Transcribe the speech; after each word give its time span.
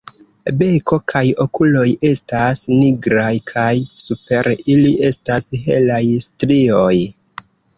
Beko 0.59 0.97
kaj 1.11 1.21
okuloj 1.45 1.83
estas 2.09 2.63
nigraj 2.79 3.29
kaj 3.53 3.69
super 4.07 4.51
ili 4.77 4.97
estas 5.11 5.49
helaj 5.67 6.03
strioj. 6.29 6.95